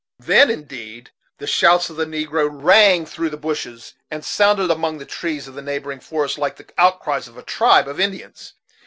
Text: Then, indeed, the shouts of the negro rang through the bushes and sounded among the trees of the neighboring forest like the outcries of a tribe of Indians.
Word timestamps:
Then, 0.17 0.49
indeed, 0.49 1.11
the 1.37 1.45
shouts 1.45 1.91
of 1.91 1.95
the 1.95 2.05
negro 2.07 2.47
rang 2.51 3.05
through 3.05 3.29
the 3.29 3.37
bushes 3.37 3.93
and 4.09 4.25
sounded 4.25 4.71
among 4.71 4.97
the 4.97 5.05
trees 5.05 5.47
of 5.47 5.53
the 5.53 5.61
neighboring 5.61 5.99
forest 5.99 6.39
like 6.39 6.55
the 6.55 6.67
outcries 6.75 7.27
of 7.27 7.37
a 7.37 7.43
tribe 7.43 7.87
of 7.87 7.99
Indians. 7.99 8.53